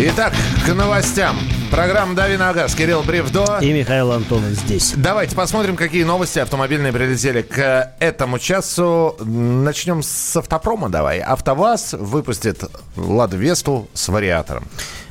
[0.00, 0.32] Итак,
[0.64, 1.36] к новостям.
[1.72, 2.72] Программа «Дави на газ».
[2.76, 3.58] Кирилл Бревдо.
[3.60, 4.94] И Михаил Антонов здесь.
[4.96, 9.16] Давайте посмотрим, какие новости автомобильные прилетели к этому часу.
[9.18, 11.18] Начнем с автопрома давай.
[11.18, 12.62] АвтоВАЗ выпустит
[12.94, 14.68] «Ладу Весту» с вариатором.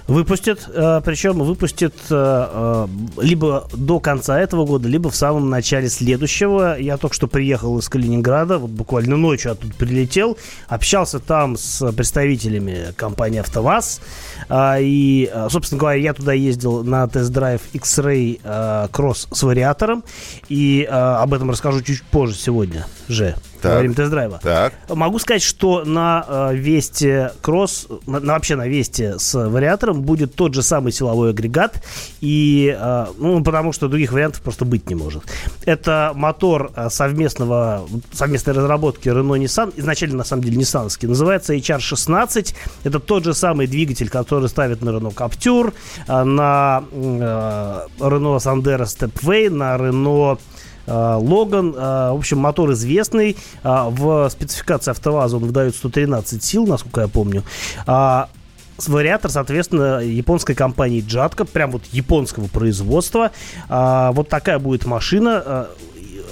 [0.08, 2.88] Выпустит, э, причем выпустит э, э,
[3.22, 6.80] либо до конца этого года, либо в самом начале следующего.
[6.80, 10.38] Я только что приехал из Калининграда, вот буквально ночью оттуда прилетел,
[10.70, 14.00] общался там с представителями компании «АвтоВАЗ».
[14.52, 18.42] И, собственно говоря, я туда ездил на тест-драйв X-Ray
[18.92, 20.04] Cross с вариатором.
[20.50, 23.74] И об этом расскажу чуть позже сегодня же так.
[23.74, 24.40] во время тест-драйва.
[24.42, 24.74] Так.
[24.90, 30.54] Могу сказать, что на э, Весте Кросс, на, вообще на Весте с вариатором будет тот
[30.54, 31.84] же самый силовой агрегат,
[32.22, 35.24] и, э, ну, потому что других вариантов просто быть не может.
[35.66, 42.54] Это мотор совместного, совместной разработки Renault Nissan, изначально, на самом деле, ниссановский, называется HR16.
[42.84, 45.74] Это тот же самый двигатель, который ставят на Renault Captur,
[46.08, 50.40] э, на э, Renault Sandero Stepway, на Renault
[50.88, 53.36] Логан, э, в общем, мотор известный.
[53.64, 57.44] Э, в спецификации АвтоВАЗа он выдает 113 сил, насколько я помню.
[58.86, 63.32] Вариатор, соответственно, японской компании Джатка, прям вот японского производства.
[63.68, 65.68] Вот такая будет машина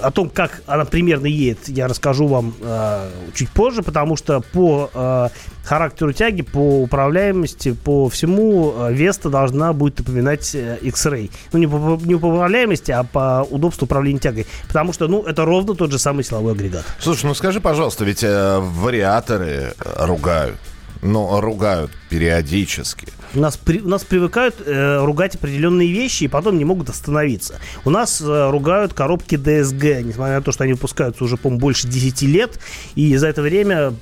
[0.00, 4.90] о том, как она примерно едет, я расскажу вам э, чуть позже, потому что по
[4.92, 5.28] э,
[5.64, 11.30] характеру тяги, по управляемости, по всему э, Веста должна будет напоминать э, X-Ray.
[11.52, 14.46] Ну, не по, не по управляемости, а по удобству управления тягой.
[14.66, 16.84] Потому что, ну, это ровно тот же самый силовой агрегат.
[16.98, 20.56] Слушай, ну скажи, пожалуйста, ведь э, вариаторы ругают
[21.02, 23.08] но ругают периодически.
[23.36, 27.60] У нас, при, нас привыкают э, ругать определенные вещи и потом не могут остановиться.
[27.84, 31.86] У нас э, ругают коробки DSG, несмотря на то, что они выпускаются уже, по-моему, больше
[31.86, 32.58] 10 лет,
[32.94, 33.92] и за это время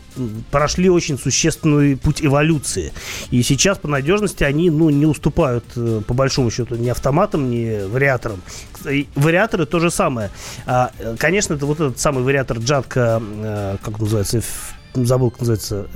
[0.53, 2.93] прошли очень существенный путь эволюции.
[3.33, 7.89] И сейчас по надежности они ну, не уступают, э, по большому счету, ни автоматам, ни
[7.89, 8.41] вариаторам.
[8.89, 10.31] И вариаторы то же самое.
[10.65, 14.43] А, э, конечно, это вот этот самый вариатор Джатка, э, как называется,
[14.95, 15.89] забыл, как называется,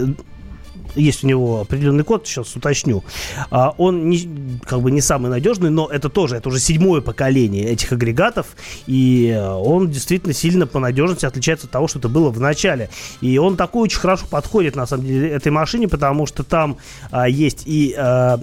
[0.95, 3.05] есть у него определенный код, сейчас уточню.
[3.51, 4.29] А, он не,
[4.65, 8.49] как бы не самый надежный, но это тоже, это уже седьмое поколение этих агрегатов,
[8.87, 12.91] и э, он действительно сильно по надежности отличается от того, что это было в начале.
[13.21, 16.77] И он такой очень хорошо подходит, на самом деле, этой машине, потому что там
[17.11, 18.39] а, есть и, а,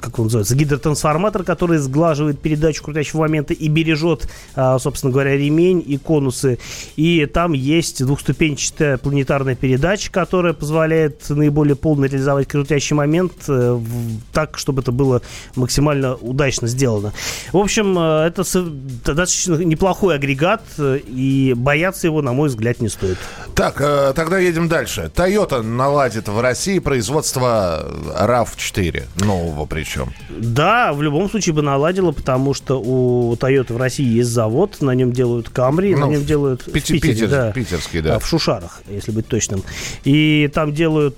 [0.00, 5.82] как он называется, гидротрансформатор, который сглаживает передачу крутящего момента и бережет, а, собственно говоря, ремень
[5.84, 6.58] и конусы.
[6.96, 13.80] И там есть двухступенчатая планетарная передача, которая позволяет наиболее полно реализовать крутящий момент э,
[14.32, 15.22] так, чтобы это было
[15.56, 17.12] максимально удачно сделано.
[17.52, 18.42] В общем, э, это
[19.04, 23.18] достаточно неплохой агрегат, э, и бояться его, на мой взгляд, не стоит.
[23.54, 23.76] Так,
[24.14, 25.10] тогда едем дальше.
[25.14, 27.86] Toyota наладит в России производство
[28.16, 30.12] RAV4, нового причем.
[30.30, 34.92] Да, в любом случае бы наладила, потому что у Toyota в России есть завод, на
[34.92, 38.18] нем делают Camry, ну, на нем делают Пити- в Питере, Питер, да, питерский, да.
[38.18, 39.62] В Шушарах, если быть точным.
[40.04, 41.16] И там делают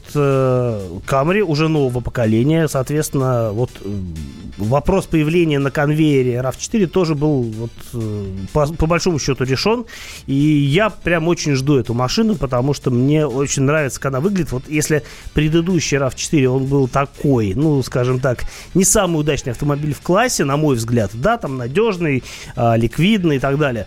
[1.06, 2.68] Камри уже нового поколения.
[2.68, 3.88] Соответственно, вот э,
[4.58, 9.86] вопрос появления на конвейере RAV4 тоже был вот, э, по, по большому счету решен.
[10.26, 14.52] И я прям очень жду эту машину, потому что мне очень нравится, как она выглядит.
[14.52, 15.02] Вот если
[15.34, 20.56] предыдущий RAV4, он был такой, ну, скажем так, не самый удачный автомобиль в классе, на
[20.56, 22.22] мой взгляд, да, там надежный,
[22.56, 23.86] э, ликвидный и так далее.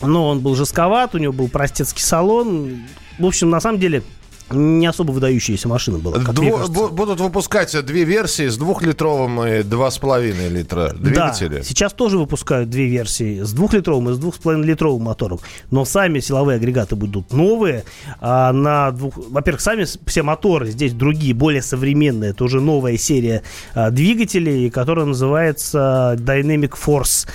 [0.00, 2.82] Но он был жестковат, у него был простецкий салон.
[3.18, 4.02] В общем, на самом деле,
[4.50, 6.18] не особо выдающаяся машина была.
[6.18, 11.58] Дво, будут выпускать две версии с двухлитровым и два с половиной литра двигателя.
[11.58, 15.40] Да, сейчас тоже выпускают две версии с двухлитровым и с двух с половиной литровым мотором.
[15.70, 17.84] Но сами силовые агрегаты будут новые.
[18.20, 19.14] А на двух...
[19.16, 22.30] Во-первых, сами все моторы здесь другие, более современные.
[22.30, 23.42] Это уже новая серия
[23.74, 27.26] а, двигателей, которая называется Dynamic Force.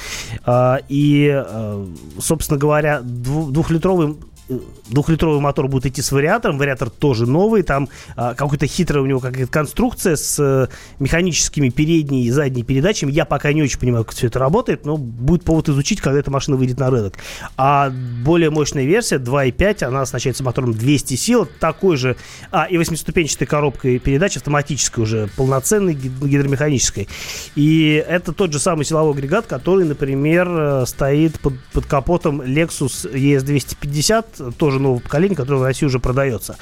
[0.46, 1.88] А, и, а,
[2.20, 4.16] собственно говоря, двухлитровый
[4.90, 6.58] двухлитровый мотор будет идти с вариатором.
[6.58, 7.64] Вариатор тоже новый.
[7.64, 13.12] Там а, какой-то хитрая у него какая-то конструкция с а, механическими передней и задней передачами.
[13.12, 16.32] Я пока не очень понимаю, как все это работает, но будет повод изучить, когда эта
[16.32, 17.16] машина выйдет на рынок.
[17.58, 17.92] А
[18.24, 21.48] более мощная версия 2.5, она оснащается мотором 200 сил.
[21.60, 22.16] Такой же...
[22.52, 27.08] А, и восьмиступенчатой коробкой передач автоматической уже, полноценной гидромеханической.
[27.56, 33.12] И это тот же самый силовой агрегат, который, например, э, стоит под, под капотом Lexus
[33.12, 36.58] ES250 тоже нового поколения, которое в России уже продается.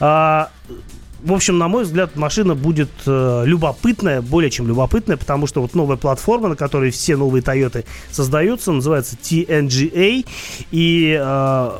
[0.00, 0.50] А,
[1.22, 5.74] в общем, на мой взгляд, машина будет э, любопытная, более чем любопытная, потому что вот
[5.74, 10.26] новая платформа, на которой все новые Toyota создаются, называется TNGA,
[10.70, 11.70] и э,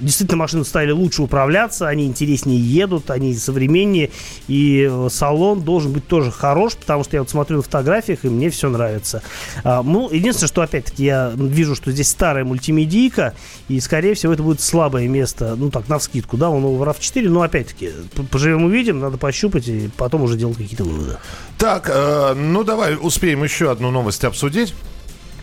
[0.00, 4.10] действительно машины стали лучше управляться, они интереснее едут, они современнее,
[4.46, 8.28] и э, салон должен быть тоже хорош, потому что я вот смотрю на фотографиях, и
[8.28, 9.22] мне все нравится.
[9.64, 13.34] А, ну, единственное, что опять-таки я вижу, что здесь старая мультимедийка,
[13.68, 17.28] и, скорее всего, это будет слабое место, ну, так, на вскидку, да, у нового RAV4,
[17.28, 17.90] но, опять-таки,
[18.30, 21.18] поживем увидим, надо пощупать, и потом уже делать какие-то выводы.
[21.58, 24.74] Так, э, ну, давай успеем еще одну новость обсудить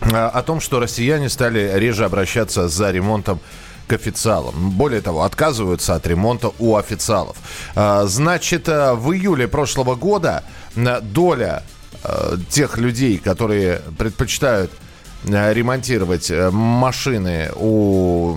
[0.00, 3.40] э, о том, что россияне стали реже обращаться за ремонтом
[3.86, 4.70] к официалам.
[4.70, 7.36] Более того, отказываются от ремонта у официалов.
[7.74, 10.42] А, значит, э, в июле прошлого года
[10.74, 11.62] э, доля
[12.02, 14.83] э, тех людей, которые предпочитают Э,
[15.24, 18.32] ремонтировать э, машины у,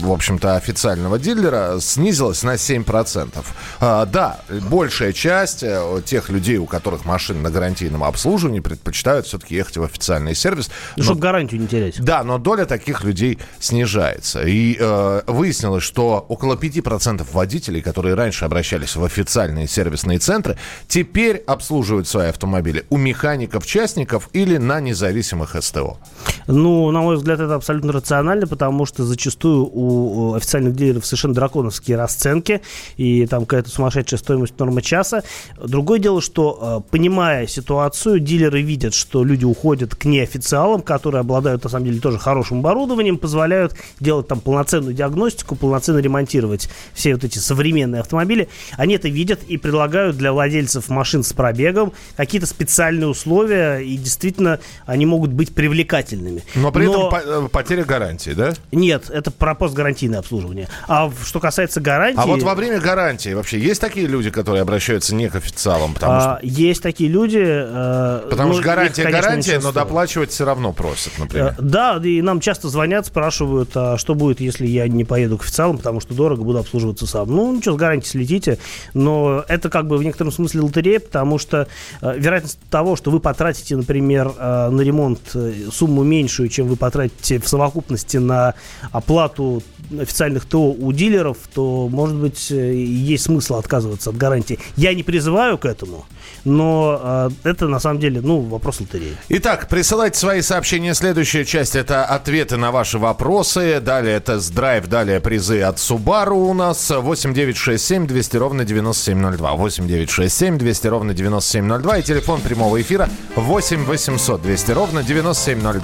[0.00, 3.44] в общем-то, официального дилера снизилась на 7%.
[3.80, 9.54] А, да, большая часть э, тех людей, у которых машины на гарантийном обслуживании, предпочитают все-таки
[9.54, 10.70] ехать в официальный сервис.
[10.96, 12.00] Ну, чтобы гарантию не терять.
[12.00, 14.42] Да, но доля таких людей снижается.
[14.42, 20.58] И э, выяснилось, что около 5% водителей, которые раньше обращались в официальные сервисные центры,
[20.88, 25.98] теперь обслуживают свои автомобили у механиков-частников или на независимых СТО.
[26.46, 31.96] Ну, на мой взгляд, это абсолютно рационально, потому что зачастую у официальных дилеров совершенно драконовские
[31.96, 32.60] расценки,
[32.96, 35.22] и там какая-то сумасшедшая стоимость нормы часа.
[35.62, 41.64] Другое дело, что, э, понимая ситуацию, дилеры видят, что люди уходят к неофициалам, которые обладают,
[41.64, 47.24] на самом деле, тоже хорошим оборудованием, позволяют делать там полноценную диагностику, полноценно ремонтировать все вот
[47.24, 48.48] эти современные автомобили.
[48.76, 54.60] Они это видят и предлагают для владельцев машин с пробегом какие-то специальные условия, и действительно
[54.86, 55.54] они могут быть
[56.04, 56.42] привлекательными.
[56.54, 57.08] Но при Но...
[57.08, 58.52] этом потеря гарантии, да?
[58.72, 60.68] Нет, это про постгарантийное обслуживание.
[60.88, 62.20] А что касается гарантии...
[62.20, 65.94] А вот во время гарантии вообще есть такие люди, которые обращаются не к официалам?
[65.94, 66.46] Потому а, что...
[66.46, 67.42] Есть такие люди...
[67.42, 71.54] Э, потому ну, что гарантия их, конечно, гарантия, но доплачивать все равно просят, например.
[71.58, 75.42] Э, да, и нам часто звонят, спрашивают, а что будет, если я не поеду к
[75.42, 77.28] официалам, потому что дорого, буду обслуживаться сам.
[77.28, 78.58] Ну, ничего, с гарантией слетите.
[78.92, 81.68] Но это как бы в некотором смысле лотерея, потому что
[82.00, 85.52] э, вероятность того, что вы потратите, например, э, на ремонт э,
[85.94, 88.54] сумму меньшую, чем вы потратите в совокупности на
[88.92, 89.62] оплату
[90.00, 94.58] официальных ТО у дилеров, то, может быть, э, есть смысл отказываться от гарантии.
[94.76, 96.06] Я не призываю к этому,
[96.44, 99.16] но э, это, на самом деле, ну, вопрос лотереи.
[99.28, 100.94] Итак, присылайте свои сообщения.
[100.94, 103.80] Следующая часть– это ответы на ваши вопросы.
[103.80, 106.90] Далее тест-драйв, далее призы от Subaru у нас.
[106.90, 109.52] 8967 200 ровно 9702.
[109.52, 111.98] 8967 200 ровно 9702.
[111.98, 115.83] И телефон прямого эфира 8 800 200 ровно 9702.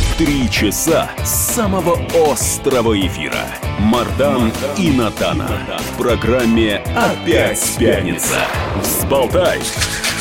[0.23, 1.97] Три часа самого
[2.31, 3.43] острого эфира.
[3.79, 5.49] Мардан и Натана.
[5.79, 8.37] В программе «Опять пятница».
[8.83, 9.59] Взболтай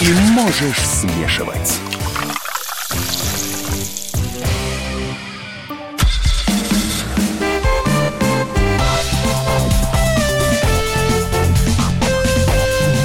[0.01, 1.79] и можешь смешивать.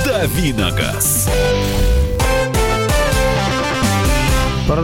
[0.05, 1.29] Давиногаз.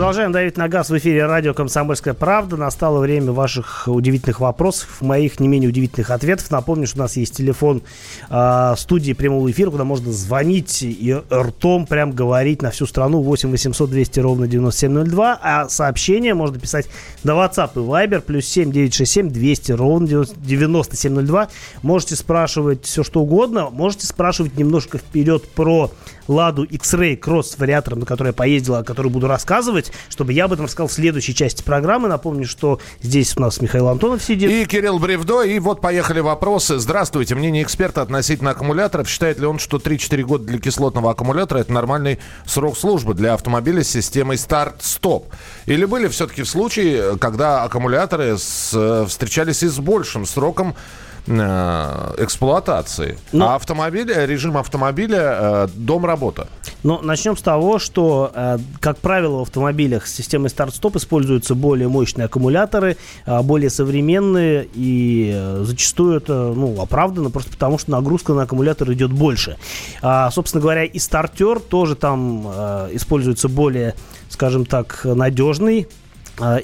[0.02, 2.56] Продолжаем давить на газ в эфире радио «Комсомольская правда».
[2.56, 6.50] Настало время ваших удивительных вопросов, моих не менее удивительных ответов.
[6.50, 7.82] Напомню, что у нас есть телефон
[8.28, 13.48] э, студии прямого эфира, куда можно звонить и ртом прям говорить на всю страну 8
[13.52, 15.38] 800 200 ровно 9702.
[15.40, 16.88] А сообщение можно писать
[17.22, 21.48] на WhatsApp и Viber плюс 7 967 200 ровно 9702.
[21.82, 23.70] Можете спрашивать все, что угодно.
[23.70, 25.92] Можете спрашивать немножко вперед про
[26.28, 30.44] Ладу X-Ray Cross с вариатором, на который я поездила, о которой буду рассказывать, чтобы я
[30.44, 32.08] об этом рассказал в следующей части программы.
[32.08, 34.50] Напомню, что здесь у нас Михаил Антонов сидит.
[34.50, 35.42] И Кирилл Бревдо.
[35.42, 36.78] И вот поехали вопросы.
[36.78, 37.34] Здравствуйте.
[37.34, 39.08] Мнение эксперта относительно аккумуляторов.
[39.08, 43.82] Считает ли он, что 3-4 года для кислотного аккумулятора это нормальный срок службы для автомобиля
[43.82, 45.32] с системой старт-стоп?
[45.66, 53.18] Или были все-таки случаи, когда аккумуляторы с, встречались и с большим сроком э, эксплуатации.
[53.32, 53.50] Но...
[53.50, 56.48] А автомобиль, режим автомобиля, дом-работа.
[56.82, 62.24] Но начнем с того, что, как правило, в автомобилях с системой старт-стоп используются более мощные
[62.24, 69.12] аккумуляторы, более современные, и зачастую это ну, оправдано, просто потому что нагрузка на аккумулятор идет
[69.12, 69.58] больше.
[70.02, 72.48] А, собственно говоря, и стартер тоже там
[72.92, 73.94] используется более,
[74.28, 75.86] скажем так, надежный,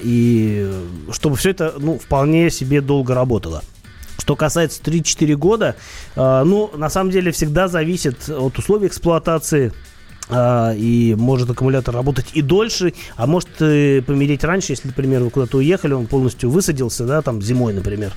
[0.01, 0.69] и
[1.11, 3.61] чтобы все это ну, вполне себе долго работало.
[4.29, 5.75] Что касается 3-4 года,
[6.15, 9.73] а, ну, на самом деле всегда зависит от условий эксплуатации,
[10.29, 15.29] а, и может аккумулятор работать и дольше, а может э, помереть раньше, если, например, вы
[15.29, 18.13] куда-то уехали, он полностью высадился, да, там зимой, например,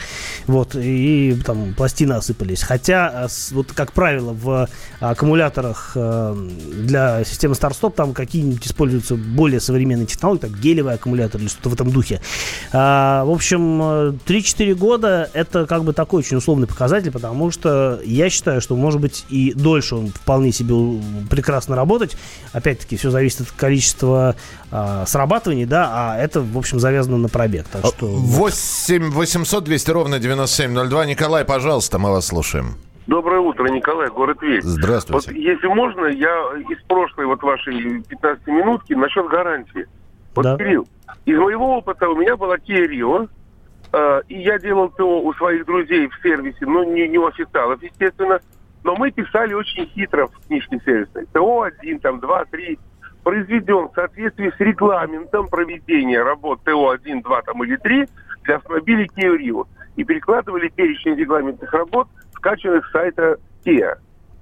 [0.47, 2.63] вот, и там пластины осыпались.
[2.63, 4.69] Хотя, а, вот как правило, в
[5.01, 11.49] аккумуляторах э, для системы старт-стоп там какие-нибудь используются более современные технологии, так гелевый аккумулятор или
[11.49, 12.21] что-то в этом духе.
[12.73, 18.01] А, в общем, 3-4 э, года это как бы такой очень условный показатель, потому что
[18.05, 20.75] я считаю, что может быть и дольше он вполне себе
[21.29, 22.17] прекрасно работает, работать.
[22.53, 24.37] Опять-таки, все зависит от количества
[24.71, 27.67] э, срабатываний, да, а это, в общем, завязано на пробег.
[27.71, 28.07] Так что...
[28.07, 31.07] 8 800 200 ровно 9702.
[31.07, 32.77] Николай, пожалуйста, мы вас слушаем.
[33.07, 34.65] Доброе утро, Николай, город Весь.
[34.65, 35.31] Здравствуйте.
[35.31, 36.31] Вот, если можно, я
[36.69, 39.87] из прошлой вот вашей 15 минутки насчет гарантии.
[40.35, 40.57] Вот, да.
[40.57, 40.87] Кирилл,
[41.25, 43.29] из моего опыта у меня была Kia Rio,
[43.93, 47.83] э, и я делал ТО у своих друзей в сервисе, но не, не у официалов,
[47.83, 48.41] естественно.
[48.85, 51.27] Но мы писали очень хитро в книжке сервисной.
[51.33, 52.79] ТО-1, там, 2, 3
[53.23, 58.09] произведен в соответствии с регламентом проведения работ ТО-1, 2 там, или 3
[58.45, 59.67] для автомобилей Kia Rio.
[59.97, 63.99] И перекладывали перечень регламентных работ, скачанных с сайта Kia.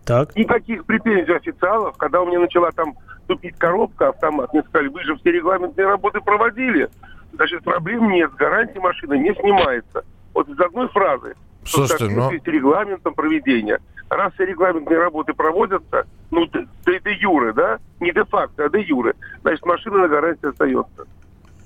[0.07, 0.35] Так.
[0.35, 2.95] Никаких претензий официалов, когда у меня начала там
[3.27, 6.89] тупить коробка, автомат, мне сказали, вы же все регламентные работы проводили.
[7.33, 10.05] Значит, проблем нет, гарантия машины не снимается.
[10.35, 11.35] Вот из одной фразы.
[11.65, 12.31] Слушайте, но...
[12.31, 13.79] с регламентом проведения.
[14.09, 17.79] Раз все регламентные работы проводятся, ну, это де юры, да?
[18.01, 21.05] Не де-факто, а де юры, значит, машина на гарантии остается.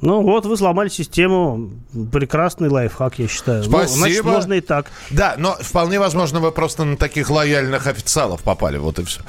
[0.01, 1.71] Ну вот, вы сломали систему.
[2.13, 3.63] Прекрасный лайфхак, я считаю.
[3.63, 3.81] Спасибо.
[3.81, 4.87] Ну, значит, можно и так.
[5.09, 8.77] Да, но вполне возможно, вы просто на таких лояльных официалов попали.
[8.77, 9.23] Вот и все.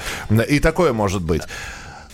[0.49, 1.43] И такое может быть.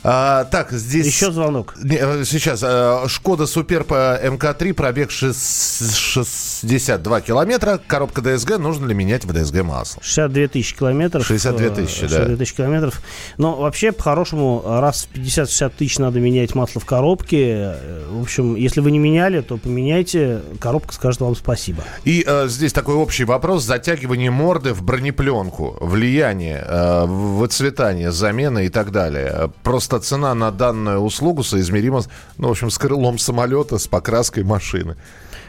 [0.03, 1.05] А, так, здесь...
[1.05, 1.75] Еще звонок.
[1.83, 2.63] Э, сейчас.
[2.63, 7.79] Э, Шкода Суперб МК-3, пробег 62 километра.
[7.85, 8.57] Коробка ДСГ.
[8.57, 10.01] Нужно ли менять в ДСГ масло?
[10.03, 11.23] 62 тысячи километров.
[11.25, 12.37] 62 э, тысячи, 62 да.
[12.37, 12.99] тысячи километров.
[13.37, 17.75] Но вообще, по-хорошему, раз в 50-60 тысяч надо менять масло в коробке.
[18.09, 20.41] В общем, если вы не меняли, то поменяйте.
[20.59, 21.83] Коробка скажет вам спасибо.
[22.05, 23.65] И э, здесь такой общий вопрос.
[23.65, 25.77] Затягивание морды в бронепленку.
[25.79, 29.51] Влияние, э, выцветание, замена и так далее.
[29.61, 32.01] Просто просто цена на данную услугу соизмерима,
[32.37, 34.95] ну, в общем, с крылом самолета, с покраской машины.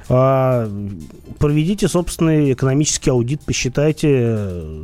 [0.09, 0.69] А,
[1.39, 4.37] проведите собственный экономический аудит, посчитайте,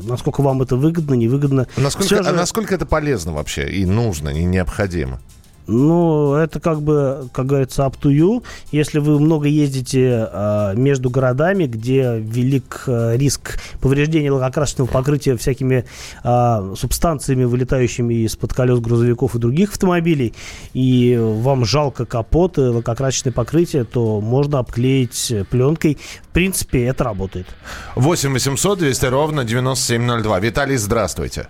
[0.04, 1.66] насколько вам это выгодно, невыгодно.
[1.76, 2.30] Насколько, же...
[2.30, 5.20] А насколько это полезно вообще и нужно, и необходимо?
[5.68, 8.42] Ну, это как бы, как говорится, up to you.
[8.72, 15.84] Если вы много ездите э, между городами, где велик э, риск повреждения лакокрасочного покрытия всякими
[16.24, 20.32] э, субстанциями, вылетающими из-под колес грузовиков и других автомобилей,
[20.72, 25.98] и вам жалко капот и лакокрасочное покрытие, то можно обклеить пленкой.
[26.22, 27.46] В принципе, это работает.
[27.94, 30.40] 8 800 200 ровно 9702.
[30.40, 31.48] Виталий, здравствуйте.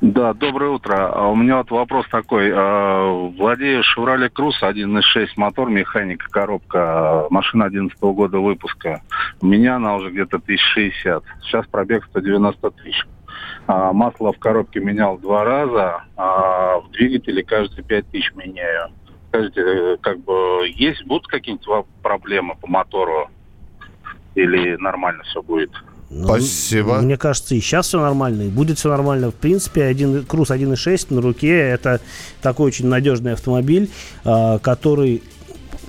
[0.00, 1.10] Да, доброе утро.
[1.12, 2.52] А у меня вот вопрос такой.
[2.54, 9.02] А, владею Chevrolet Cruze 1.6 мотор, механика, коробка, а, машина 11 года выпуска.
[9.40, 11.24] У меня она уже где-то 1060.
[11.42, 13.06] Сейчас пробег 190 тысяч.
[13.66, 18.90] Масло в коробке менял два раза, а в двигателе каждые 5 тысяч меняю.
[19.28, 23.28] Скажите, как бы есть, будут какие-нибудь проблемы по мотору?
[24.34, 25.70] Или нормально все будет?
[26.10, 27.00] Ну, Спасибо.
[27.00, 29.30] Мне кажется, и сейчас все нормально, и будет все нормально.
[29.30, 32.00] В принципе, один, Круз 1.6 на руке это
[32.40, 33.90] такой очень надежный автомобиль,
[34.24, 35.22] а, который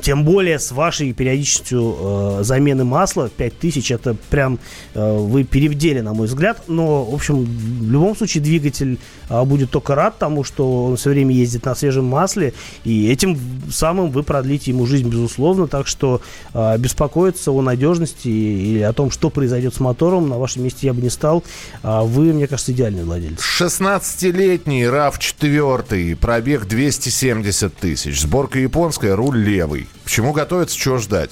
[0.02, 4.60] тем более с вашей периодичностью э, замены масла 5000 это прям
[4.94, 6.64] э, вы перевдели, на мой взгляд.
[6.68, 8.98] Но, в общем, в любом случае двигатель
[9.30, 12.54] э, будет только рад тому, что он все время ездит на свежем масле.
[12.84, 13.38] И этим
[13.72, 15.68] самым вы продлите ему жизнь, безусловно.
[15.68, 16.22] Так что
[16.54, 20.94] э, беспокоиться о надежности или о том, что произойдет с мотором, на вашем месте я
[20.94, 21.44] бы не стал.
[21.84, 23.40] А вы, мне кажется, идеальный владелец.
[23.40, 28.22] 16-летний RAV4, пробег 270 тысяч.
[28.22, 29.89] Сборка японская, руль левый.
[30.04, 31.32] К чему готовиться, чего ждать?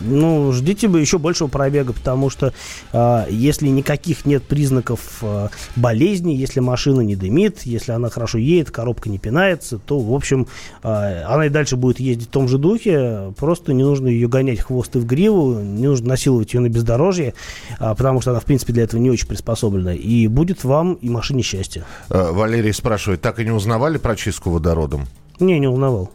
[0.00, 2.52] Ну, ждите бы еще большего пробега, потому что
[2.92, 8.70] э, если никаких нет признаков э, болезни, если машина не дымит, если она хорошо едет,
[8.70, 10.46] коробка не пинается, то, в общем,
[10.82, 13.32] э, она и дальше будет ездить в том же духе.
[13.36, 17.34] Просто не нужно ее гонять хвост и в гриву, не нужно насиловать ее на бездорожье,
[17.80, 19.94] э, потому что она, в принципе, для этого не очень приспособлена.
[19.94, 21.84] И будет вам и машине счастье.
[22.08, 25.06] Э, Валерий спрашивает, так и не узнавали про чистку водородом?
[25.40, 26.10] Не, не узнавал.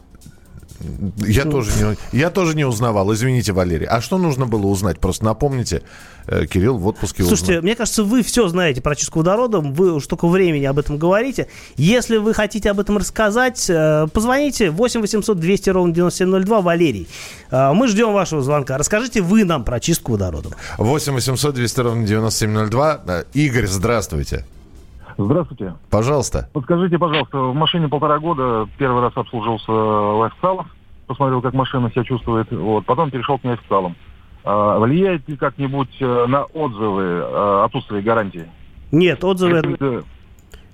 [1.18, 1.70] Я, тоже
[2.12, 3.86] не, я тоже не узнавал, извините, Валерий.
[3.86, 4.98] А что нужно было узнать?
[4.98, 5.82] Просто напомните,
[6.26, 7.62] э, Кирилл в отпуске Слушайте, узнал.
[7.62, 11.48] мне кажется, вы все знаете про чистку водородом, вы уж только времени об этом говорите.
[11.76, 17.08] Если вы хотите об этом рассказать, э, позвоните 8 800 200 ровно 9702, Валерий.
[17.50, 18.76] Э, мы ждем вашего звонка.
[18.76, 20.52] Расскажите вы нам про чистку водородом.
[20.78, 23.02] 8 800 200 ровно 9702.
[23.06, 24.44] Э, Игорь, здравствуйте.
[25.16, 25.74] Здравствуйте.
[25.90, 26.48] Пожалуйста.
[26.52, 30.66] Подскажите, пожалуйста, в машине полтора года первый раз обслуживался лайфстайлом,
[31.06, 33.96] посмотрел, как машина себя чувствует, вот, потом перешел к неофициалам.
[34.44, 38.46] А, влияет ли как-нибудь э, на отзывы э, отсутствие гарантии?
[38.92, 39.60] Нет, отзывы...
[39.60, 40.04] Какие-то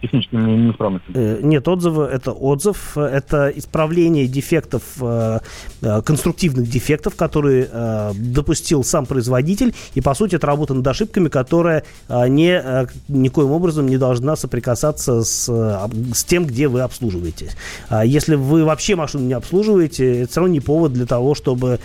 [0.00, 1.14] техническими неисправностями?
[1.16, 5.40] Э, Нет, отзывы это отзыв, это исправление дефектов, э,
[5.82, 7.68] э, конструктивных дефектов, которые
[8.14, 12.62] допустил сам производитель, и по сути это работа над ошибками, которая не,
[13.08, 17.56] никоим образом не должна соприкасаться с, с тем, где вы обслуживаетесь.
[17.88, 21.80] А Если вы вообще машину не обслуживаете, это все равно не повод для того, чтобы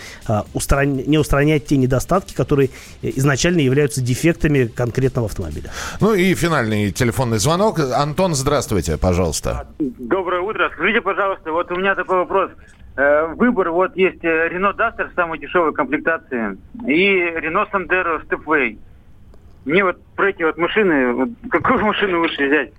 [0.54, 2.70] устран- не устранять те недостатки, которые
[3.02, 5.70] изначально являются дефектами конкретного автомобиля.
[6.00, 7.80] Ну и финальный телефонный звонок.
[8.06, 9.66] Антон, здравствуйте, пожалуйста.
[9.80, 10.70] Доброе утро.
[10.72, 12.52] Скажите, пожалуйста, вот у меня такой вопрос.
[12.96, 18.78] Э, Выбор, вот есть э, Renault Duster в самой дешевой комплектации и Renault Sandero Stepway.
[19.64, 22.72] Мне вот про эти вот машины, вот какую машину лучше взять?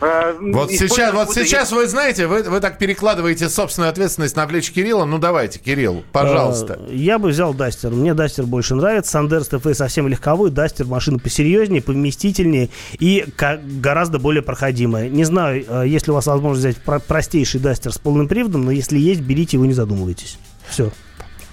[0.00, 4.72] Э, Вот сейчас, вот сейчас вы знаете, вы, вы так перекладываете собственную ответственность на плечи
[4.72, 5.04] Кирилла.
[5.04, 6.78] Ну давайте, Кирилл, пожалуйста.
[6.88, 7.90] Э, Я бы взял Duster.
[7.90, 9.10] Мне Duster больше нравится.
[9.12, 10.50] Sandero Stepway совсем легковой.
[10.50, 13.26] Duster машина посерьезнее, повместительнее и
[13.80, 15.08] гораздо более проходимая.
[15.08, 18.64] Не знаю, э, есть ли у вас возможность взять про- простейший Duster с полным приводом,
[18.64, 20.38] но если есть, берите его, не задумывайтесь.
[20.68, 20.90] Все.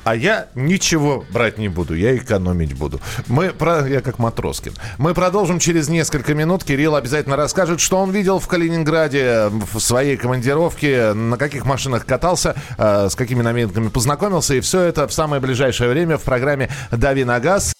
[0.07, 3.01] А я ничего брать не буду, я экономить буду.
[3.27, 3.85] Мы про...
[3.85, 4.71] Я как Матроскин.
[4.97, 6.63] Мы продолжим через несколько минут.
[6.63, 12.55] Кирилл обязательно расскажет, что он видел в Калининграде в своей командировке, на каких машинах катался,
[12.77, 14.53] э, с какими новинками познакомился.
[14.53, 17.73] И все это в самое ближайшее время в программе «Дави на газ».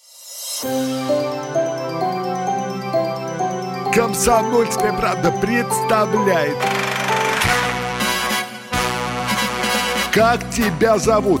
[3.94, 6.58] Комсомольская правда представляет.
[10.12, 11.40] Как тебя зовут?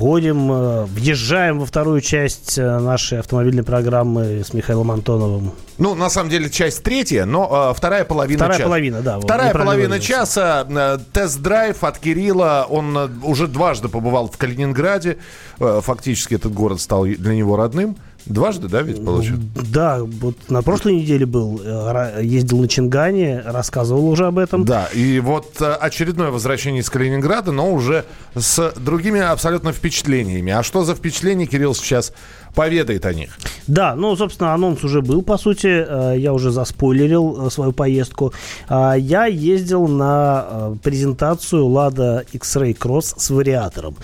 [0.00, 5.52] входим, э, въезжаем во вторую часть э, нашей автомобильной программы с Михаилом Антоновым.
[5.76, 8.66] Ну, на самом деле, часть третья, но э, вторая половина Вторая часа.
[8.66, 10.66] половина, да, Вторая половина часа.
[10.66, 12.66] э, тест-драйв от Кирилла.
[12.70, 15.18] Он э, уже дважды побывал в Калининграде.
[15.58, 17.98] Э, фактически этот город стал для него родным.
[18.30, 19.42] Дважды, да, ведь получается?
[19.72, 24.64] Да, вот на прошлой неделе был, э, ездил на Чингане, рассказывал уже об этом.
[24.64, 28.04] Да, и вот э, очередное возвращение из Калининграда, но уже
[28.36, 30.52] с другими абсолютно впечатлениями.
[30.52, 32.12] А что за впечатления Кирилл сейчас
[32.54, 33.36] поведает о них?
[33.66, 35.66] Да, ну, собственно, анонс уже был, по сути.
[35.66, 38.32] Э, Я уже заспойлерил свою поездку.
[38.68, 43.96] А, Я ездил на презентацию Lada X-Ray Cross с вариатором.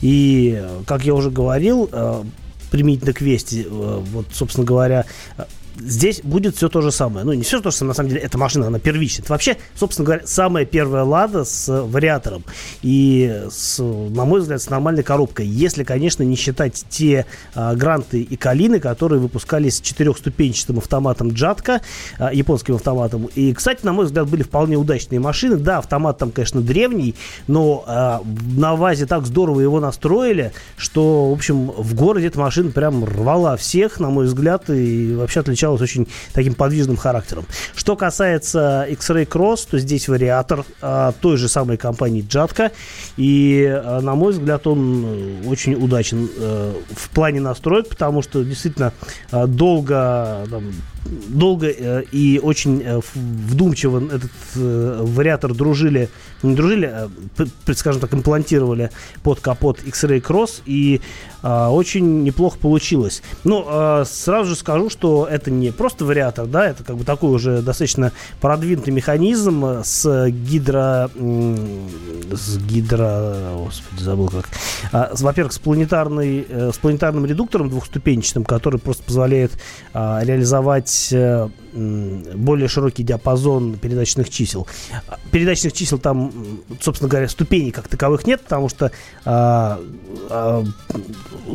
[0.00, 1.90] И, как я уже говорил,
[2.72, 5.04] применительно к Вести, э, вот, собственно говоря,
[5.78, 7.24] Здесь будет все то же самое.
[7.24, 9.22] Ну, не все то же самое, на самом деле, эта машина, она первичная.
[9.22, 12.44] Это вообще, собственно говоря, самая первая Лада с вариатором.
[12.82, 15.46] И, с, на мой взгляд, с нормальной коробкой.
[15.46, 21.80] Если, конечно, не считать те а, гранты и калины, которые выпускались с четырехступенчатым автоматом Джатка,
[22.18, 23.26] а, японским автоматом.
[23.34, 25.56] И, кстати, на мой взгляд, были вполне удачные машины.
[25.56, 27.14] Да, автомат там, конечно, древний,
[27.46, 28.22] но а,
[28.56, 33.56] на ВАЗе так здорово его настроили, что, в общем, в городе эта машина прям рвала
[33.56, 37.44] всех, на мой взгляд, и вообще отличалась очень таким подвижным характером.
[37.74, 42.72] Что касается X-Ray Cross, то здесь вариатор а, той же самой компании Джатка,
[43.16, 48.44] и, а, на мой взгляд, он э, очень удачен а, в плане настроек, потому что
[48.44, 48.92] действительно
[49.30, 50.72] а, долго там,
[51.28, 56.08] долго э, и очень э, вдумчиво этот э, вариатор дружили,
[56.42, 57.08] не дружили,
[57.74, 58.90] скажем так, имплантировали
[59.22, 61.00] под капот X-Ray Cross, и
[61.42, 63.22] э, очень неплохо получилось.
[63.44, 67.62] Э, сразу же скажу, что это не просто вариатор, да, это как бы такой уже
[67.62, 71.10] достаточно продвинутый механизм с гидро...
[72.30, 73.54] с гидро...
[73.56, 74.48] Господи, забыл как.
[74.92, 79.52] А, во-первых, с, планетарной, э, с планетарным редуктором двухступенчатым, который просто позволяет
[79.92, 84.66] а, реализовать э, более широкий диапазон передачных чисел.
[85.30, 86.32] Передачных чисел там,
[86.80, 88.92] собственно говоря, ступеней как таковых нет, потому что,
[89.24, 89.80] а,
[90.28, 90.64] а,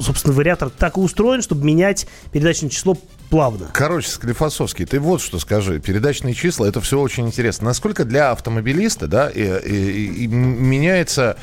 [0.02, 2.98] собственно, вариатор так и устроен, чтобы менять передачное число
[3.30, 3.70] плавно.
[3.74, 5.80] Короче, Склифосовский, ты вот что скажи.
[5.80, 7.66] Передачные числа, это все очень интересно.
[7.66, 11.38] Насколько для автомобилиста, да, и, и, и меняется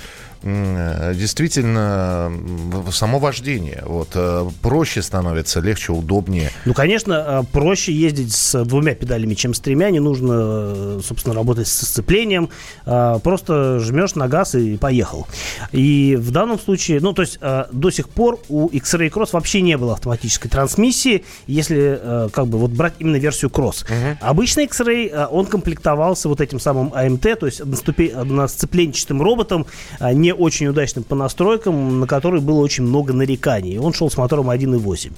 [0.44, 2.30] действительно
[2.92, 3.82] само вождение.
[3.86, 6.50] Вот, э, проще становится, легче, удобнее.
[6.66, 9.90] Ну, конечно, э, проще ездить с двумя педалями, чем с тремя.
[9.90, 12.50] Не нужно, собственно, работать с сцеплением.
[12.84, 15.26] Просто жмешь на газ и поехал.
[15.72, 19.78] И в данном случае, ну, то есть до сих пор у X-Ray Cross вообще не
[19.78, 23.84] было автоматической трансмиссии, если как бы вот брать именно версию Cross.
[23.84, 24.18] Угу.
[24.20, 28.14] Обычный X-Ray, он комплектовался вот этим самым AMT, то есть на, ступе...
[28.24, 29.66] на сцепленчатым роботом,
[30.00, 33.78] не очень удачным по настройкам, на который было очень много нареканий.
[33.78, 35.12] Он шел с мотором 1.8.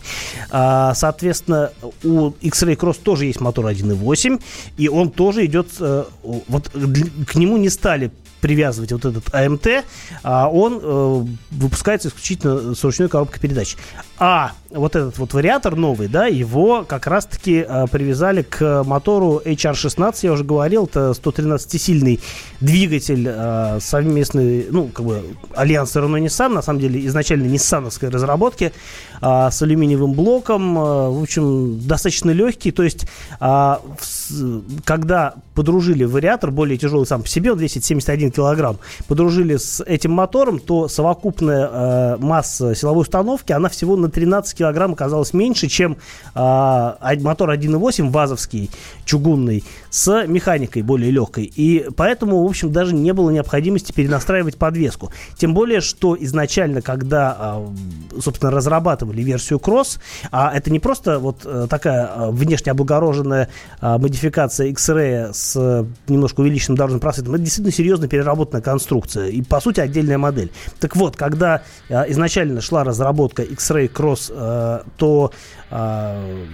[0.51, 1.73] А, соответственно,
[2.05, 4.41] у X-Ray Cross тоже есть мотор 1.8,
[4.77, 5.69] и он тоже идет...
[5.81, 9.85] Э, вот к нему не стали привязывать вот этот АМТ,
[10.23, 13.77] а он э, выпускается исключительно с ручной коробкой передач.
[14.19, 20.19] А вот этот вот вариатор новый, да, его как раз-таки э, привязали к мотору HR16,
[20.23, 22.21] я уже говорил, это 113-сильный
[22.61, 25.23] двигатель э, совместный, ну, как бы,
[25.55, 28.73] Альянс Renault-Nissan, на самом деле, изначально ниссановской разработки,
[29.21, 33.07] э, с алюминиевым блоком, э, в общем, достаточно легкий, то есть,
[33.41, 39.57] э, в, когда подружили вариатор, более тяжелый сам по себе, он весит 71 килограмм, подружили
[39.57, 45.33] с этим мотором, то совокупная э, масса силовой установки, она всего на 13 килограмм оказалась
[45.33, 45.97] меньше, чем
[46.35, 48.71] а, мотор 1.8 вазовский,
[49.05, 51.51] чугунный, с механикой более легкой.
[51.55, 55.11] И поэтому, в общем, даже не было необходимости перенастраивать подвеску.
[55.37, 57.75] Тем более, что изначально, когда, а,
[58.21, 59.99] собственно, разрабатывали версию Cross,
[60.31, 63.49] а это не просто вот э, такая а, внешне облагороженная
[63.81, 69.61] а, модификация X-Ray с немножко увеличенным дорожным просветом, это действительно серьезно переработанная конструкция и, по
[69.61, 70.51] сути, отдельная модель.
[70.81, 74.46] Так вот, когда изначально шла разработка X-Ray Cross, э,
[74.97, 75.33] то
[75.71, 76.47] э,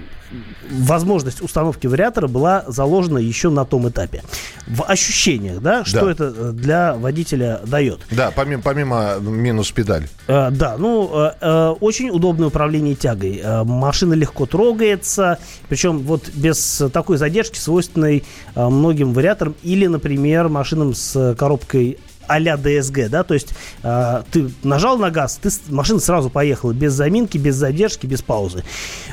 [0.70, 4.22] возможность установки вариатора была заложена еще на том этапе.
[4.66, 6.11] В ощущениях, да, что да.
[6.12, 8.00] это э, для водителя дает.
[8.11, 10.09] Да, помимо, помимо минус педаль.
[10.28, 13.40] Э, да, ну, э, э, очень удобное управление тягой.
[13.42, 18.24] Э, машина легко трогается, причем вот без такой задержки, свойственной
[18.55, 24.50] э, многим вариаторам или, например, машинам с коробкой а-ля DSG, да, то есть э, ты
[24.62, 28.64] нажал на газ, ты, машина сразу поехала, без заминки, без задержки, без паузы.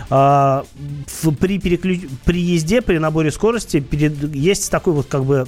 [0.10, 0.64] Э,
[1.40, 2.00] при, переклю...
[2.26, 4.36] при езде, при наборе скорости перед...
[4.36, 5.48] есть такой вот как бы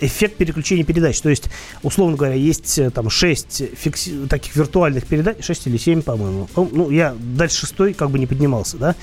[0.00, 1.50] эффект переключения передач, то есть,
[1.82, 4.26] условно говоря, есть э, там 6 фикси...
[4.28, 8.76] таких виртуальных передач, 6 или 7, по-моему, ну, я дальше шестой как бы не поднимался,
[8.78, 8.94] да,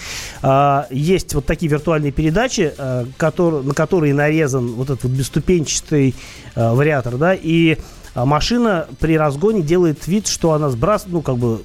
[0.89, 6.15] э, есть вот такие виртуальные передачи, э, которые, на которые нарезан вот этот вот бесступенчатый
[6.56, 7.78] э, вариатор, да, и
[8.25, 11.62] машина при разгоне делает вид, что она сбрасывает, ну, как бы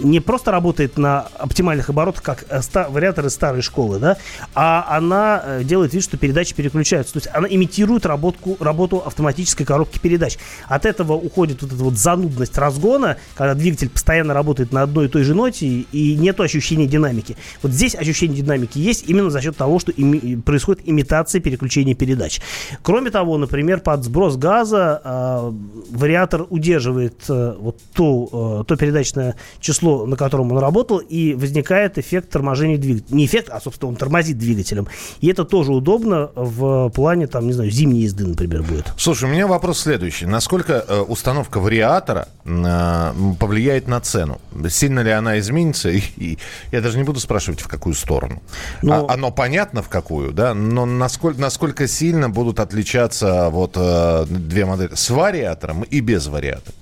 [0.00, 4.16] не просто работает на оптимальных оборотах, как э, ста- вариаторы старой школы, да,
[4.54, 7.14] а она э, делает вид, что передачи переключаются.
[7.14, 10.38] То есть она имитирует работку, работу автоматической коробки передач.
[10.68, 15.08] От этого уходит вот эта вот занудность разгона, когда двигатель постоянно работает на одной и
[15.08, 17.36] той же ноте, и нет ощущения динамики.
[17.62, 22.40] Вот здесь ощущение динамики есть именно за счет того, что ими- происходит имитация переключения передач.
[22.82, 25.52] Кроме того, например, под сброс газа э,
[25.90, 31.34] вариатор удерживает э, вот то, э, то передачное число число, на котором он работал, и
[31.34, 33.14] возникает эффект торможения двигателя.
[33.14, 34.88] Не эффект, а, собственно, он тормозит двигателем.
[35.20, 38.92] И это тоже удобно в плане, там, не знаю, зимней езды, например, будет.
[38.96, 40.26] Слушай, у меня вопрос следующий.
[40.26, 44.40] Насколько э, установка вариатора э, повлияет на цену?
[44.68, 45.88] Сильно ли она изменится?
[45.96, 46.38] И, и
[46.72, 48.42] я даже не буду спрашивать, в какую сторону.
[48.82, 49.06] Но...
[49.06, 50.54] А, оно понятно, в какую, да?
[50.54, 56.74] Но насколько, насколько сильно будут отличаться вот э, две модели с вариатором и без вариатора?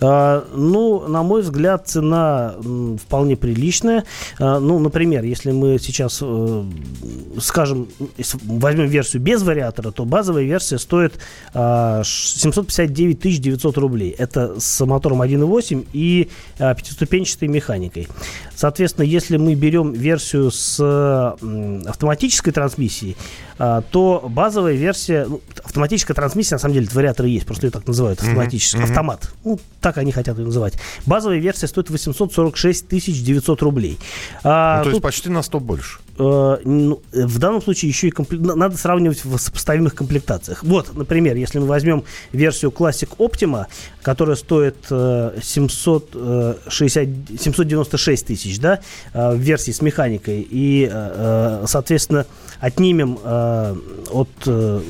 [0.00, 2.54] А, ну, на мой взгляд, цена
[3.02, 4.04] вполне приличная.
[4.38, 6.64] А, ну, например, если мы сейчас, э,
[7.40, 7.88] скажем,
[8.44, 11.18] возьмем версию без вариатора, то базовая версия стоит
[11.52, 14.10] 759 900 рублей.
[14.10, 16.28] Это с мотором 1.8 и
[16.58, 18.08] пятиступенчатой механикой.
[18.54, 20.80] Соответственно, если мы берем версию с
[21.86, 23.16] автоматической трансмиссией,
[23.58, 28.20] то базовая версия, ну, автоматическая трансмиссия, на самом деле, вариаторы есть, просто ее так называют,
[28.20, 28.84] автоматический, mm-hmm.
[28.84, 29.32] автомат.
[29.44, 30.78] Ну, так они хотят ее называть.
[31.04, 33.98] Базовая версия стоит 846 900 рублей.
[34.42, 34.92] А, ну, то тут...
[34.94, 35.98] есть почти на 100 больше.
[36.18, 38.42] Э, ну, в данном случае еще и комплект...
[38.42, 40.62] надо сравнивать в сопоставимых комплектациях.
[40.62, 43.66] Вот, например, если мы возьмем версию Classic Optima,
[44.00, 46.54] которая стоит 760, э,
[47.38, 48.80] 796 э, тысяч, да,
[49.12, 50.90] в версии с механикой, и,
[51.66, 52.24] соответственно,
[52.60, 54.28] отнимем от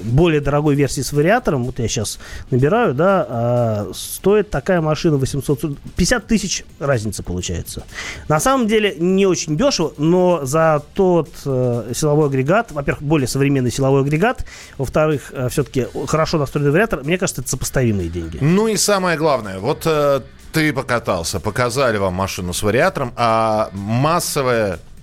[0.05, 2.19] более дорогой версии с вариатором, вот я сейчас
[2.51, 7.85] набираю, да, стоит такая машина 800, 50 тысяч разница получается.
[8.29, 13.29] На самом деле не очень дешево, но за то тот э, силовой агрегат, во-первых, более
[13.29, 14.47] современный силовой агрегат,
[14.79, 18.39] во-вторых, э, все-таки хорошо настроенный вариатор, мне кажется, это сопоставимые деньги.
[18.41, 20.23] Ну и самое главное, вот э,
[20.53, 24.94] ты покатался, показали вам машину с вариатором, а массовая Э,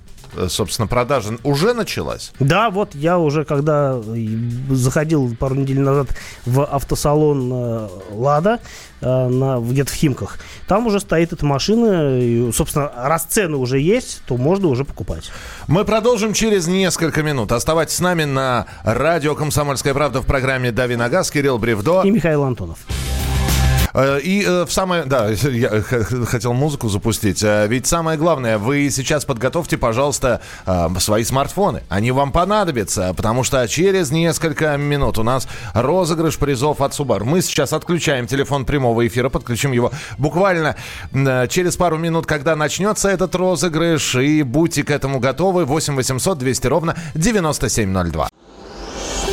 [0.48, 2.32] собственно, продажа уже началась?
[2.40, 4.02] Да, вот я уже, когда
[4.70, 6.10] заходил пару недель назад
[6.46, 8.60] в автосалон э, «Лада»,
[9.02, 13.80] э, на, где-то в Химках, там уже стоит эта машина, и, собственно, раз цены уже
[13.80, 15.32] есть, то можно уже покупать.
[15.68, 17.52] Мы продолжим через несколько минут.
[17.52, 21.32] Оставайтесь с нами на радио «Комсомольская правда» в программе «Дави на газ».
[21.32, 22.02] Кирилл Бревдо.
[22.04, 22.80] И Михаил Антонов.
[23.94, 25.04] Э, и э, в самое...
[25.04, 25.82] Да, я
[26.26, 27.44] хотел музыку запустить.
[27.44, 30.42] Э, ведь самое главное, вы сейчас подготовьте, пожалуйста,
[31.00, 31.84] свои смартфоны.
[31.90, 37.24] Они вам понадобятся, потому что через несколько минут у нас розыгрыш призов от Subaru.
[37.24, 40.76] Мы сейчас отключаем телефон прямого эфира, подключим его буквально
[41.50, 44.16] через пару минут, когда начнется этот розыгрыш.
[44.16, 45.66] И будьте к этому готовы.
[45.66, 48.30] 8 800 200 ровно 9702.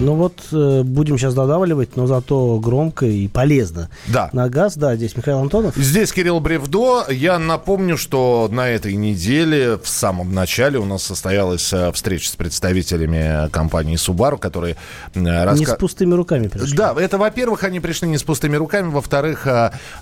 [0.00, 3.90] Ну вот э, будем сейчас додавливать, но зато громко и полезно.
[4.06, 4.30] Да.
[4.32, 5.74] На газ, да, здесь Михаил Антонов.
[5.74, 7.06] Здесь Кирилл Бревдо.
[7.10, 12.36] Я напомню, что на этой неделе, в самом начале, у нас состоялась э, встреча с
[12.36, 14.76] представителями компании Subaru, которые...
[15.14, 15.58] Э, раска...
[15.58, 16.76] Не с пустыми руками пришли.
[16.76, 19.48] Да, это, во-первых, они пришли не с пустыми руками, во-вторых,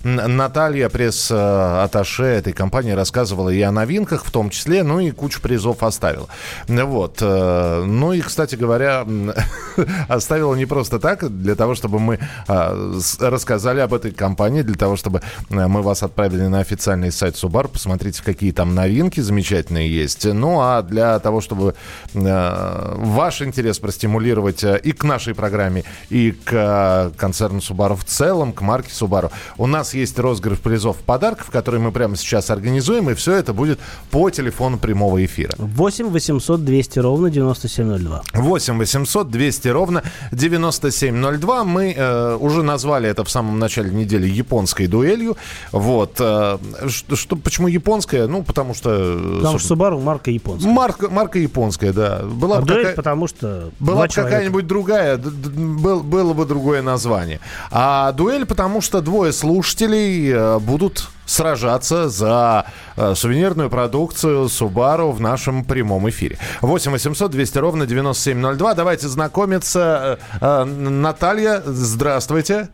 [0.02, 5.82] Наталья, пресс-атташе этой компании, рассказывала и о новинках в том числе, ну и кучу призов
[5.82, 6.28] оставила.
[6.68, 7.20] Вот.
[7.22, 9.06] Ну и, кстати говоря,
[10.08, 12.18] оставила не просто так, для того, чтобы мы
[12.48, 17.34] а, рассказали об этой компании, для того, чтобы а, мы вас отправили на официальный сайт
[17.34, 20.24] Subaru, посмотрите, какие там новинки замечательные есть.
[20.24, 21.74] Ну, а для того, чтобы
[22.14, 28.52] а, ваш интерес простимулировать а, и к нашей программе, и к концерну Subaru в целом,
[28.52, 33.14] к марке Subaru, у нас есть розыгрыш призов подарков, который мы прямо сейчас организуем, и
[33.14, 33.78] все это будет
[34.10, 35.54] по телефону прямого эфира.
[35.58, 38.22] 8 800 200 ровно 9702.
[38.34, 41.64] 8 800 200 ровно 9702.
[41.64, 45.36] Мы э, уже назвали это в самом начале недели японской дуэлью.
[45.72, 46.16] Вот.
[46.20, 46.58] Э,
[46.88, 48.26] что, почему японская?
[48.26, 48.90] Ну, потому что...
[48.90, 50.72] Э, потому что Subaru марка японская.
[50.72, 52.22] Марка, марка японская, да.
[52.24, 52.96] Была а бы дуэль, какая...
[52.96, 53.70] потому что...
[53.78, 57.40] Была бы какая-нибудь другая, был, было бы другое название.
[57.70, 65.20] А дуэль, потому что двое слушателей э, будут сражаться за э, сувенирную продукцию Subaru в
[65.20, 66.38] нашем прямом эфире.
[66.62, 68.74] 8 800 200 ровно 9702.
[68.74, 70.18] Давайте знакомиться.
[70.40, 72.68] Э, э, Наталья, здравствуйте.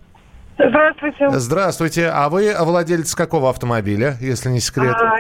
[0.58, 1.30] Здравствуйте.
[1.30, 2.08] Здравствуйте.
[2.08, 4.94] А вы владелец какого автомобиля, если не секрет?
[4.94, 5.18] А,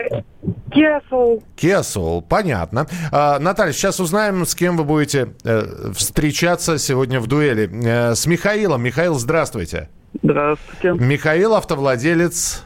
[0.70, 1.42] Kia Soul.
[1.56, 2.86] Kia Soul, понятно.
[3.10, 7.70] А, Наталья, сейчас узнаем, с кем вы будете э, встречаться сегодня в дуэли.
[7.84, 8.82] Э, с Михаилом.
[8.82, 9.88] Михаил, здравствуйте.
[10.22, 10.92] Здравствуйте.
[11.02, 12.64] Михаил, автовладелец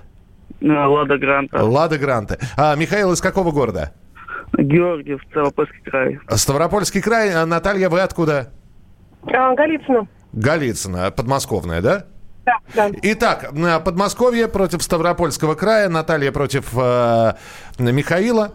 [0.60, 1.62] Лада Гранта.
[1.64, 2.38] Лада Гранта.
[2.56, 3.92] А, Михаил, из какого города?
[4.56, 6.18] Георгиев, Ставропольский край.
[6.30, 7.32] Ставропольский край.
[7.34, 8.52] А, Наталья, вы откуда?
[9.24, 10.08] А, Голицыно.
[10.32, 12.06] Голицыно, подмосковная, да?
[12.44, 12.90] Да, да.
[13.02, 13.50] Итак,
[13.84, 17.32] Подмосковье против Ставропольского края, Наталья против э,
[17.78, 18.52] Михаила.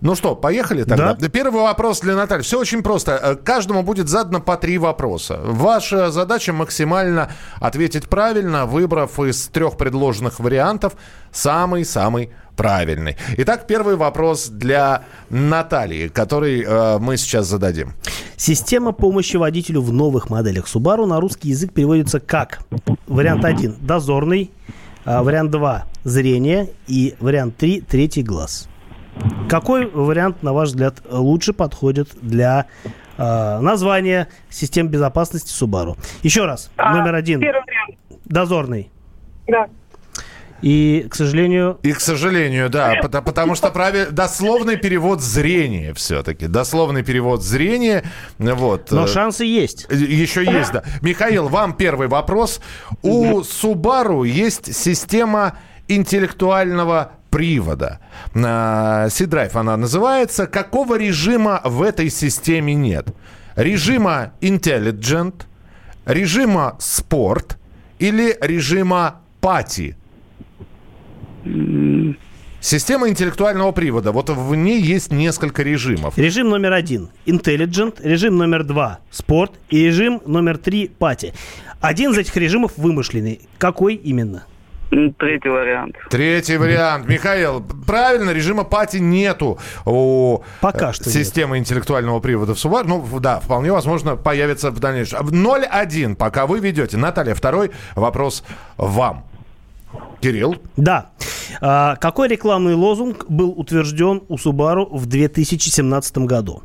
[0.00, 1.14] Ну что, поехали тогда?
[1.14, 1.28] Да.
[1.28, 2.42] Первый вопрос для Натальи.
[2.42, 3.12] Все очень просто.
[3.22, 5.40] Э, Каждому будет задано по три вопроса.
[5.44, 10.94] Ваша задача максимально ответить правильно, выбрав из трех предложенных вариантов
[11.32, 13.16] самый-самый правильный.
[13.38, 17.92] Итак, первый вопрос для Натальи, который э, мы сейчас зададим.
[18.36, 22.60] Система помощи водителю в новых моделях Subaru на русский язык переводится как?
[23.06, 24.50] Вариант 1– дозорный,
[25.04, 28.68] а, вариант 2– зрение и вариант 3– третий глаз.
[29.48, 32.66] Какой вариант, на ваш взгляд, лучше подходит для
[33.18, 35.96] э, названия систем безопасности Subaru?
[36.22, 38.90] Еще раз, А, номер один Первый вариант.– дозорный.
[39.48, 39.68] Да.
[40.62, 44.08] И, к сожалению, И, к сожалению, да, потому, потому что правиль...
[44.10, 46.46] дословный перевод зрения все-таки.
[46.46, 48.04] Дословный перевод зрения.
[48.38, 48.90] Вот.
[48.90, 49.86] но э, шансы есть.
[49.90, 50.84] Еще есть, да.
[51.00, 52.60] Михаил, вам первый вопрос.
[53.02, 58.00] У Subaru есть система интеллектуального привода.
[58.34, 60.46] C-Drive она называется.
[60.46, 63.08] Какого режима в этой системе нет?
[63.56, 65.34] Режима Intelligent,
[66.06, 67.56] режима Sport
[67.98, 69.94] или режима Party?
[72.62, 74.12] Система интеллектуального привода.
[74.12, 76.18] Вот в ней есть несколько режимов.
[76.18, 81.32] Режим номер один– Intelligent, режим номер два– Sport и режим номер три– Party.
[81.80, 83.40] Один из этих режимов вымышленный.
[83.56, 84.44] Какой именно?
[84.90, 85.96] Третий вариант.
[86.10, 87.08] Третий вариант.
[87.08, 91.14] Михаил, правильно, режима пати нету у Пока э, что нет.
[91.14, 92.84] системы интеллектуального привода в Subaru.
[92.86, 95.20] Ну, да, вполне возможно, появится в дальнейшем.
[95.28, 96.96] 0-1, пока вы ведете.
[96.96, 98.42] Наталья, второй вопрос
[98.76, 99.29] вам.
[100.20, 100.56] Кирилл.
[100.76, 101.10] Да.
[101.60, 106.62] А, какой рекламный лозунг был утвержден у Subaru в 2017 году?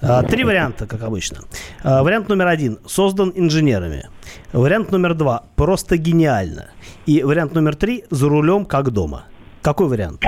[0.00, 1.38] А, три варианта, как обычно.
[1.82, 4.08] А, вариант номер один– создан инженерами.
[4.52, 6.70] Вариант номер два– просто гениально.
[7.06, 9.24] И вариант номер три– за рулем, как дома.
[9.62, 10.22] Какой вариант?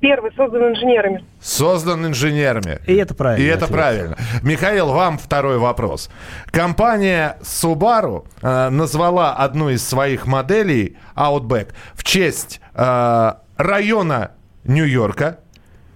[0.00, 1.24] Первый создан инженерами.
[1.40, 2.78] Создан инженерами.
[2.86, 3.42] И это правильно.
[3.44, 4.16] И это правильно.
[4.42, 6.10] Михаил, вам второй вопрос.
[6.50, 14.32] Компания Subaru э, назвала одну из своих моделей Outback в честь э, района
[14.64, 15.38] Нью-Йорка,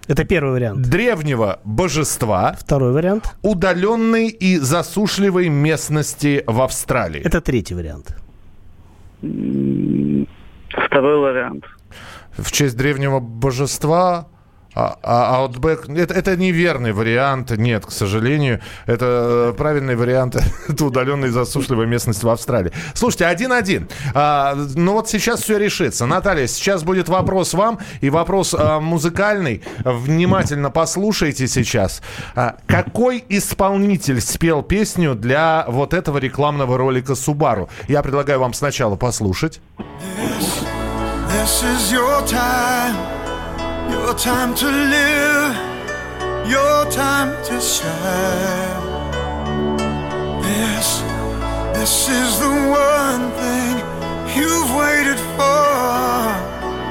[0.08, 0.80] Это первый вариант.
[0.88, 3.34] древнего божества, Второй вариант.
[3.42, 7.20] удаленной и засушливой местности в Австралии.
[7.22, 8.16] Это третий вариант.
[10.86, 11.64] Второй вариант.
[12.40, 14.28] В честь древнего божества.
[14.72, 18.60] А, а Outback, это, это неверный вариант, нет, к сожалению.
[18.86, 20.36] Это э, правильный вариант,
[20.68, 22.72] это удаленная засушливая местность в Австралии.
[22.94, 23.88] Слушайте, один-один.
[24.14, 26.06] А, ну вот сейчас все решится.
[26.06, 29.64] Наталья, сейчас будет вопрос вам и вопрос а, музыкальный.
[29.84, 32.00] Внимательно послушайте сейчас.
[32.36, 37.68] А, какой исполнитель спел песню для вот этого рекламного ролика Subaru?
[37.88, 39.60] Я предлагаю вам сначала послушать.
[41.32, 42.96] This is your time,
[43.88, 45.54] your time to live,
[46.46, 48.82] your time to shine.
[50.42, 50.88] This,
[51.72, 53.74] this is the one thing
[54.36, 55.70] you've waited for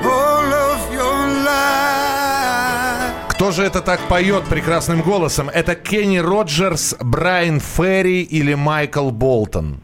[0.08, 3.14] all of your life.
[3.30, 5.50] Кто же это так поет прекрасным голосом?
[5.50, 9.82] Это Кенни Роджерс, Брайан Ферри или Майкл Болтон?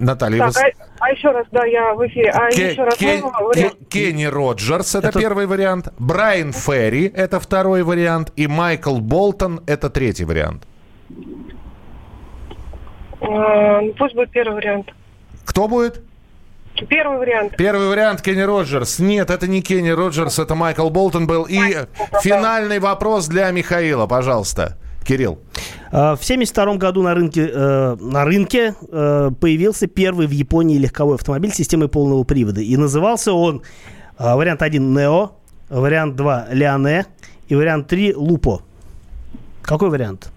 [0.00, 0.85] Наталья, Так, вы...
[1.06, 2.30] а, еще раз, да, я в эфире.
[2.30, 3.52] А Ке- еще раз Ке- можно?
[3.54, 9.60] Ке- Кенни Роджерс это, Это- первый вариант, Брайан Ферри это второй вариант и Майкл Болтон
[9.66, 10.64] это третий вариант.
[13.20, 14.92] А, ну, пусть будет первый вариант.
[15.44, 16.02] Кто будет?
[16.88, 17.56] Первый вариант.
[17.56, 18.98] Первый вариант Кенни Роджерс.
[18.98, 21.44] Нет, это не Кенни Роджерс, это Майкл Болтон был.
[21.48, 21.74] И
[22.22, 24.76] финальный вопрос для Михаила, пожалуйста.
[25.06, 25.38] Кирилл.
[25.92, 31.14] А, В 1972 году на рынке, э, на рынке э, появился первый в Японии легковой
[31.14, 32.60] автомобиль с системой полного привода.
[32.60, 33.62] И назывался он
[34.18, 35.30] э, вариант 1 Нео,
[35.68, 37.06] вариант 2 Леоне
[37.48, 38.62] и вариант 3 Лупо.
[39.62, 40.32] Какой вариант?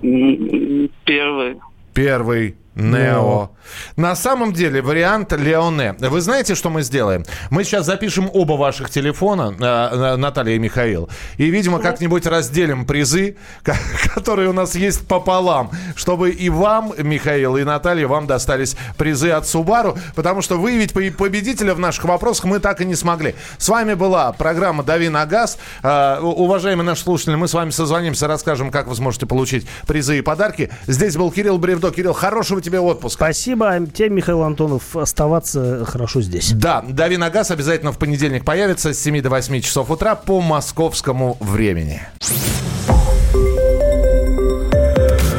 [0.00, 1.60] Первый.
[1.94, 2.56] Первый.
[2.76, 3.50] Нео.
[3.96, 5.94] На самом деле вариант Леоне.
[5.98, 7.24] Вы знаете, что мы сделаем?
[7.50, 11.08] Мы сейчас запишем оба ваших телефона, э, Наталья и Михаил,
[11.38, 13.76] и, видимо, как-нибудь разделим призы, ко-
[14.14, 19.48] которые у нас есть пополам, чтобы и вам, Михаил, и Наталья, вам достались призы от
[19.48, 23.34] Субару, потому что выявить по- победителя в наших вопросах мы так и не смогли.
[23.58, 25.58] С вами была программа «Дави на газ».
[25.82, 30.20] Э, Уважаемые наши слушатели, мы с вами созвонимся, расскажем, как вы сможете получить призы и
[30.20, 30.70] подарки.
[30.86, 31.90] Здесь был Кирилл Бревдо.
[31.90, 33.24] Кирилл, хорошего тебе отпуска.
[33.24, 33.70] Спасибо.
[33.70, 36.52] А Тебе, Михаил Антонов, оставаться хорошо здесь.
[36.52, 40.40] Да, «Дави на газ» обязательно в понедельник появится с 7 до 8 часов утра по
[40.40, 42.02] московскому времени.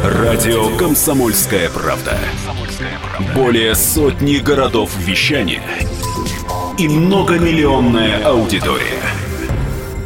[0.04, 2.18] Радио «Комсомольская правда».
[3.36, 5.62] Более сотни городов вещания
[6.78, 9.02] и многомиллионная аудитория.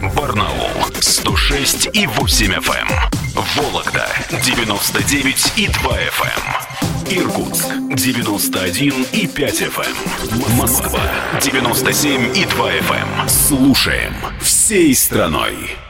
[0.01, 3.20] 96 и 8 FM.
[3.35, 4.09] Вологда
[4.43, 7.17] 99 и 2 FM.
[7.17, 10.57] Иркутск 91 и 5 FM.
[10.57, 11.01] Москва
[11.41, 13.29] 97 и 2 FM.
[13.29, 15.81] Слушаем всей страной.